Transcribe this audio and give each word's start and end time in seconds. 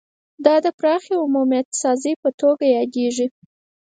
دا 0.45 0.55
د 0.65 0.67
پراخې 0.79 1.13
عمومیت 1.23 1.67
سازۍ 1.81 2.13
په 2.23 2.29
توګه 2.41 2.65
یادیږي 2.77 3.27